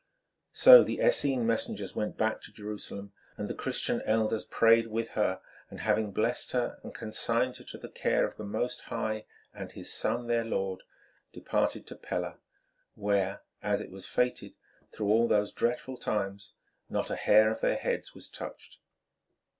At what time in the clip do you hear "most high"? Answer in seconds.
8.43-9.25